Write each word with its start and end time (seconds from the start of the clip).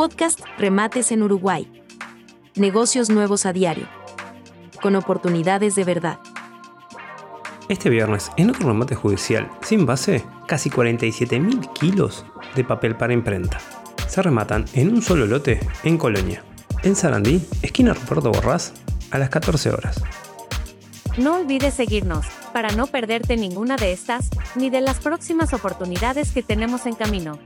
Podcast 0.00 0.40
Remates 0.56 1.12
en 1.12 1.22
Uruguay. 1.22 1.70
Negocios 2.54 3.10
nuevos 3.10 3.44
a 3.44 3.52
diario. 3.52 3.86
Con 4.80 4.96
oportunidades 4.96 5.74
de 5.74 5.84
verdad. 5.84 6.20
Este 7.68 7.90
viernes, 7.90 8.30
en 8.38 8.48
otro 8.48 8.66
remate 8.66 8.94
judicial 8.94 9.50
sin 9.60 9.84
base, 9.84 10.24
casi 10.46 10.70
47.000 10.70 11.74
kilos 11.74 12.24
de 12.56 12.64
papel 12.64 12.96
para 12.96 13.12
imprenta. 13.12 13.58
Se 14.08 14.22
rematan 14.22 14.64
en 14.72 14.88
un 14.88 15.02
solo 15.02 15.26
lote 15.26 15.60
en 15.84 15.98
Colonia. 15.98 16.42
En 16.82 16.96
Sarandí, 16.96 17.46
esquina 17.60 17.92
Ruperto 17.92 18.32
Borrás, 18.32 18.72
a 19.10 19.18
las 19.18 19.28
14 19.28 19.68
horas. 19.68 20.02
No 21.18 21.34
olvides 21.34 21.74
seguirnos, 21.74 22.24
para 22.54 22.72
no 22.72 22.86
perderte 22.86 23.36
ninguna 23.36 23.76
de 23.76 23.92
estas, 23.92 24.30
ni 24.54 24.70
de 24.70 24.80
las 24.80 24.98
próximas 24.98 25.52
oportunidades 25.52 26.32
que 26.32 26.42
tenemos 26.42 26.86
en 26.86 26.94
camino. 26.94 27.38